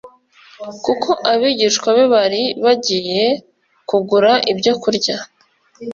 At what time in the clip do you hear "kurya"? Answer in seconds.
4.81-5.17